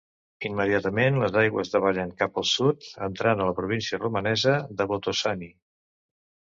Immediatament 0.47 1.19
les 1.23 1.37
aigües 1.41 1.71
davallen 1.75 2.13
cap 2.23 2.41
al 2.43 2.47
sud, 2.53 2.89
entrant 3.11 3.45
a 3.45 3.49
la 3.51 3.57
província 3.61 4.03
romanesa 4.05 4.59
de 4.81 4.91
Botoşani. 4.95 5.57